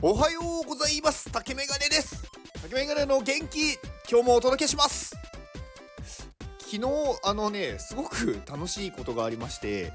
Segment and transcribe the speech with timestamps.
[0.00, 1.28] おはようございます。
[1.32, 2.22] 竹メガネです。
[2.62, 3.74] 竹メガネの元気
[4.08, 5.16] 今日もお届けします。
[6.60, 6.82] 昨日
[7.24, 9.90] あのねすごく楽しいことがありまして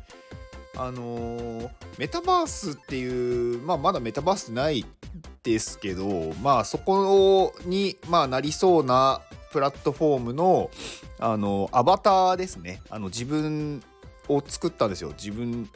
[0.75, 4.86] あのー、メタバースっていうまあまだメタバースない
[5.42, 9.21] ですけどまあそこにまあなりそうな
[9.54, 10.70] プラットフォームの
[11.20, 12.82] あのアバターですね。
[12.89, 13.82] あの自分
[14.28, 15.11] を作ったんですよ。
[15.11, 15.70] 自分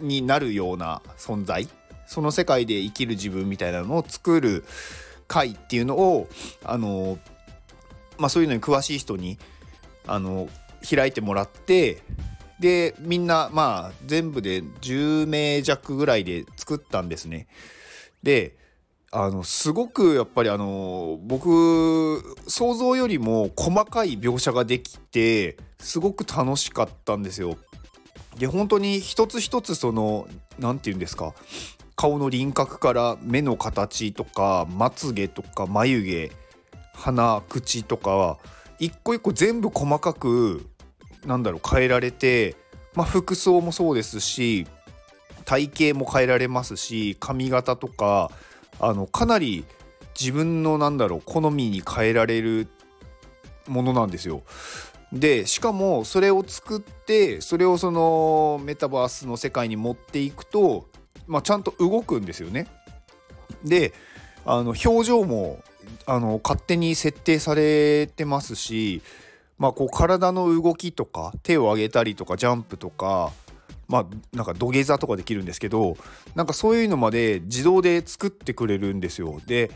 [0.00, 1.68] になるような存在。
[2.12, 4.64] その世界で生きる自分みたいなのを作る
[5.28, 6.28] 会っていうのを
[6.62, 7.18] あの、
[8.18, 9.38] まあ、そういうのに詳しい人に
[10.06, 10.50] あの
[10.88, 12.02] 開いてもらって
[12.60, 17.46] でみんなまあ全部で10名弱ぐらいで作ったんですね。
[18.22, 18.56] で
[19.10, 27.56] あのすごくやっぱりあの僕想像よりも細かい描写ができてすごく楽しかったんですよ。
[28.38, 31.34] で本当に一つ一つその何て言うんですか
[32.02, 36.32] 顔の輪郭から目の形とかまつげとか眉毛
[36.94, 38.38] 鼻口とか
[38.80, 40.66] 一個一個全部細かく
[41.24, 42.56] なんだろう変えられて、
[42.96, 44.66] まあ、服装もそうですし
[45.44, 48.32] 体型も変えられますし髪型とか
[48.80, 49.64] あのかなり
[50.20, 52.66] 自分のなんだろう好みに変えられる
[53.68, 54.42] ものなんですよ。
[55.12, 60.88] でしかもそれを作ってそれをそのメタバースの世界に持っていくと
[61.26, 62.66] まあ、ちゃんと動くんですよね。
[63.64, 63.92] で
[64.44, 65.62] あの表情も
[66.06, 69.02] あの勝手に設定されてますし、
[69.58, 73.30] まあ、こう体の動きとか手を上げたりとかジャンプとか
[73.88, 74.06] まあ
[74.36, 75.96] なんか土下座とかできるんですけど
[76.34, 79.40] なんかそういうのまで自動で作ってくれるんですよ。
[79.46, 79.70] で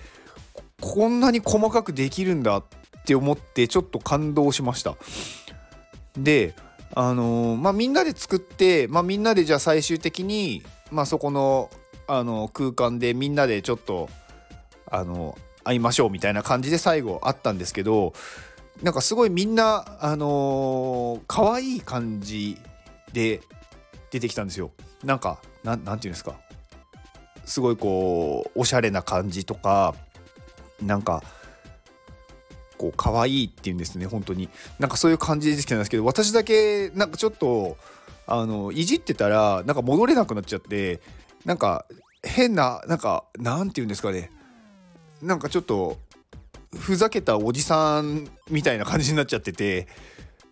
[0.81, 2.65] こんなに細かくできるんだっ
[3.07, 4.97] て思ってちょっと感動しました。
[6.17, 6.55] で
[6.95, 11.71] あのー、まあみんなで作って、まあ、みんなでじゃあ最終的にまあ、そこの
[12.09, 14.09] あの空間でみんなでちょっと
[14.89, 18.13] あの会いましょうみたいな感じで最後あったんですけど
[18.83, 22.57] なんかすごいみんなあのー、可愛い感じ
[23.13, 23.41] で
[24.11, 24.71] 出てきたんですよ。
[25.03, 26.37] なんかなんなんていうんですか
[27.45, 29.95] すごいこうおしゃれな感じとか
[30.83, 31.23] なんか
[32.77, 34.49] こう可愛いっていうんですね本当に
[34.79, 37.77] なんかそういう感じで出てきたんですけど私だけなんかちょっと
[38.27, 41.01] あのいじってたらなんか戻れなくなっちゃって
[41.45, 41.87] なんか
[42.23, 44.31] 変ななんかなんて言うんですかね。
[45.23, 45.99] なんかちょっと
[46.75, 49.89] ふざけたおじさんみたいな感じになっちゃってて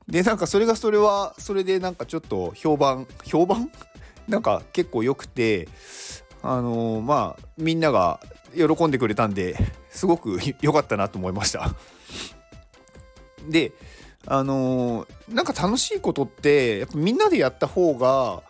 [0.08, 3.70] でなんかそれがそれはそれでなんかちょっと評判評判？
[4.28, 5.68] なんか結構良くて
[6.42, 8.20] あのー、まあみんなが
[8.54, 9.58] 喜んでくれたんで
[9.90, 11.74] すごく良かったなと思いました。
[13.48, 13.72] で
[14.26, 18.42] あのー、なんか楽しいことってやっぱみんなでやった方が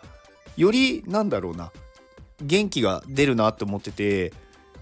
[0.57, 1.71] よりなんだろうな
[2.41, 4.33] 元気が出るなって思ってて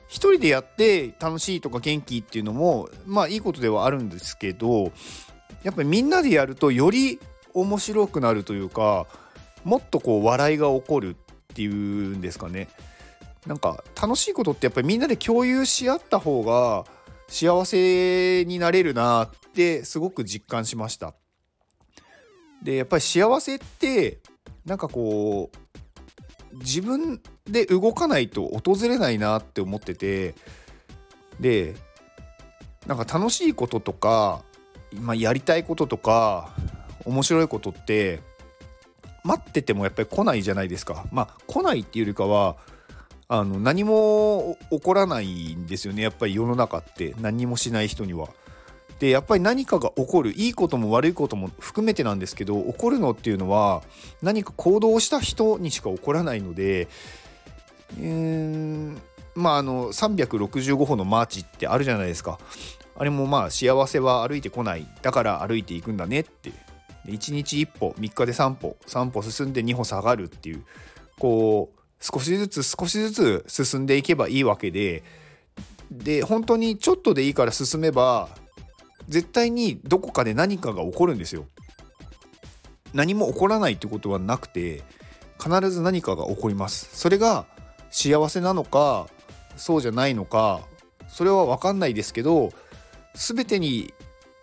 [0.08, 4.92] 一人でやって楽しいとか元気っていうのもまあいいことではあるんですけど
[5.64, 7.20] やっぱりみんなでやるとより
[7.54, 9.08] 面白くなるというか
[9.64, 12.68] もっとこう笑いが起こるっていうんですかね。
[13.48, 16.86] なんか楽しいことってやっぱりみんなで共有し合った方が
[17.34, 21.16] 幸せになれるなってすごく実感しました。
[22.62, 24.20] でやっぱり幸せって
[24.66, 30.36] なんかこう自分で動かないと訪れないなって思ってて
[31.40, 31.74] で
[32.86, 34.44] なんか楽しいこととか、
[35.02, 36.54] まあ、やりたいこととか
[37.04, 38.22] 面白いことって
[39.24, 41.08] 待っててもやっぱり来ないじゃないですか。
[41.12, 42.58] まあ来ないっていうよりかは
[43.28, 47.16] あの何も起こらないんですよねやっぱり世の中って。
[47.20, 48.30] 何もしない人には。
[49.00, 50.32] でやっぱり何かが起こる。
[50.34, 53.82] いいことも悪いことも含めてなんですけど起こるのっていうのは
[54.22, 56.88] 何か行動をした人にしか起こらないので
[57.98, 59.02] うーん
[59.36, 62.40] まああの365歩のマーチってあるじゃないですか。
[62.96, 64.88] あれもまあ幸せは歩いてこない。
[65.02, 66.52] だから歩いていくんだねって。
[67.08, 70.64] 1日1歩3日で3歩3歩進んで2歩下がるっていう
[71.20, 75.04] こう少しずつ少しずつ進んでいけばいいわけで
[75.90, 78.28] で本当にちょっとでいいから進めば
[79.08, 81.46] 絶対にどこかで何かが起こるんですよ。
[82.94, 84.84] 何も起こらないってことはなくて
[85.42, 86.90] 必ず何かが起こります。
[86.94, 87.46] それが
[87.90, 89.08] 幸せなのか
[89.56, 90.62] そうじゃないのか
[91.08, 92.52] それは分かんないですけど
[93.14, 93.94] 全てに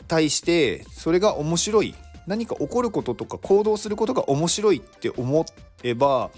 [0.09, 1.95] 対してそれが面白い
[2.27, 5.45] 何か起こることとか行動することが面白いって思
[5.83, 6.31] えば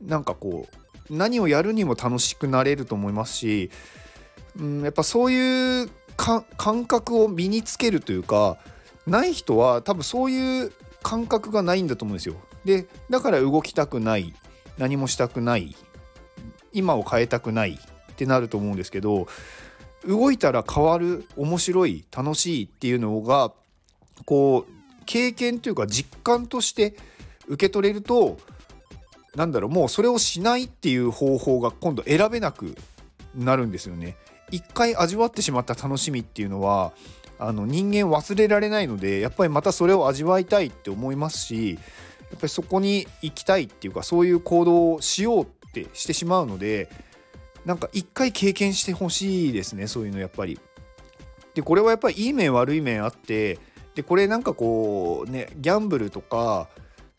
[0.00, 0.66] なんかこ
[1.10, 3.70] う何をやるにも楽しくなれると思いますし、
[4.58, 8.58] うん、やっぱそういう感覚を身につけるというか
[9.06, 12.36] ない人は多分そういう感覚がないんだと思うんですよ。
[12.64, 14.34] でだから動きたくない
[14.78, 15.74] 何もしたくない
[16.72, 17.78] 今を変えたくないっ
[18.10, 19.28] ってなると思うんですけど
[20.06, 23.52] 動いたら変わる面白い楽しいっていうのが
[24.26, 24.72] こう
[25.06, 26.96] 経験というか実感として
[27.48, 28.38] 受け取れると
[29.34, 32.76] なんだろうもうそれをしないっていう方法が今度選べなく
[33.34, 34.16] なるんですよね。
[34.50, 36.92] 一回味わってしまった楽しみっていうのは
[37.38, 46.90] あの人間忘れられないのでやっぱりまたそれを味わいたいって思いますしやっぱりそこに行きたいっていうかそういう行動をしようってしてしまうので
[47.64, 50.58] なんか一回経験してほしいですねそういうのやっぱり。
[51.54, 53.58] でこれはやっぱりいい面悪い面あって
[53.96, 56.68] でこれなんかこうねギャンブルとか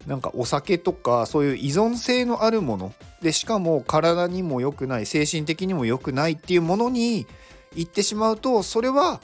[0.07, 7.27] なんかお酒とかそういう依存性のあるものでしかも体にも良くない精神的にも良くないっていうものに
[7.75, 9.21] 行ってしまうとそれは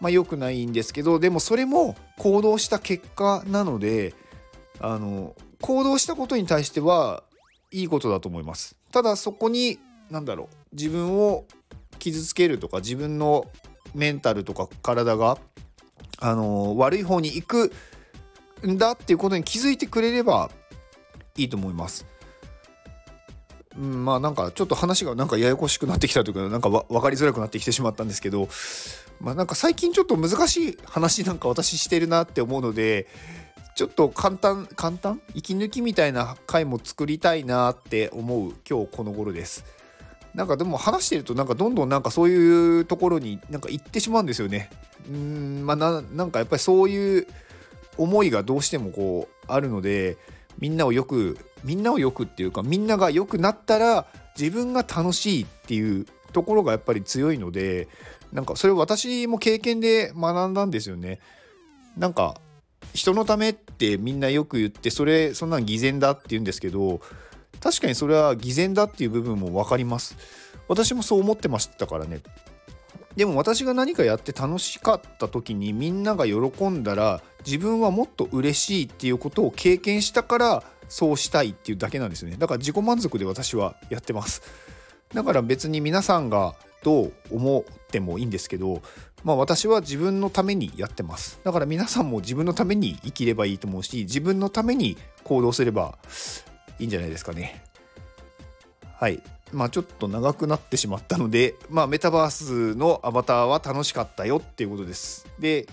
[0.00, 4.14] まあ良くないんですけどでもそれも行動した結果なので
[4.80, 7.22] あの行動したことに対しては
[7.70, 8.76] いいことだと思います。
[8.92, 9.78] ただそこに
[10.10, 11.44] 何だろう自分を
[11.98, 13.46] 傷つけるとか自分の
[13.94, 15.38] メンタルとか体が
[16.20, 17.72] あの悪い方に行く
[18.66, 20.50] んだっていうことに気づいてくれれば
[21.36, 22.06] いいと思います。
[23.76, 28.48] うん、まあなんかちょっと話がなんかややこしくなってきたというかなんか分かりづらくなってきてしまったんですけど
[29.20, 33.06] まあなんか最近ちょっと難しい話なんか私してるなって思うので
[33.76, 35.20] ちょっと簡単簡単？
[35.34, 39.64] 息抜きみたいな回も作りたいなって思う今日この頃です。
[40.34, 44.70] なんかでも話してるとなんかどんどんなんかそういうところになんか行ってしまうんですよね。
[45.08, 47.26] うんまあななんかやっぱりそういう
[47.98, 50.16] 思いがどうしてもこうあるので
[50.58, 54.06] みんなをよくみんなをよくっていうかみんなが良くなったら
[54.38, 57.88] 自分が楽しいっていうところがやっぱり強いので
[58.32, 61.18] なんかそれ私も経験で学んだんですよね。
[61.96, 62.40] なんか
[62.94, 67.00] 人のためってみんなよく言ってそれそんなん偽善だって言うんですけど
[67.60, 70.16] 確かにそれは偽善だっていう部分も分かります
[70.68, 72.20] 私もそう思ってましたからね
[73.18, 84.42] でも私が何かやって楽しかった時にみんなが喜んだら自分はもっと嬉しいっていうことを経験したからそうしたいっていうだけなんですよねだから自己満足で私はやってます
[85.12, 86.54] だから別に皆さんが
[86.84, 88.82] どう思ってもいいんですけど
[89.24, 95.98] まあ私は自分のためにやってますだから皆さんも自分のために生きればいいと思うし自分のために行動すれば
[96.78, 97.64] いいんじゃないですかね。
[98.98, 99.20] はい。
[99.52, 105.26] まあちょっと長くなってしまったので、 まあメタバースのアバターは楽しかったよっていうことです。
[105.38, 105.66] で、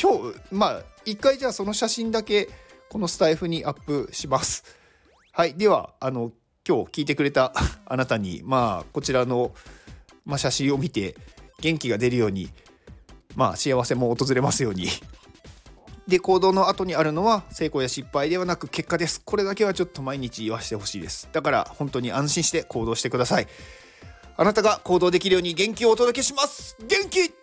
[0.00, 2.48] 今日、まあ一回じゃあその写真だけ
[2.88, 4.64] このスタイフにアップします。
[5.32, 5.54] はい。
[5.54, 6.32] では、あの、
[6.66, 7.52] 今日聞いてくれた
[7.86, 9.54] あなたに、まあこちらの、
[10.24, 11.16] まあ、写真を見て
[11.60, 12.50] 元気が出るように、
[13.36, 14.88] まあ幸せも訪れますように
[16.08, 19.20] で行動の後にあるのは成功や失敗ではなく結果です。
[19.22, 21.28] これだけはちょっと毎日言わせてほしいです。
[21.32, 23.46] だから本当に安心して行動してください。
[24.38, 26.76] あなたが行動できるように元気をお届けします。
[26.80, 27.37] 元気!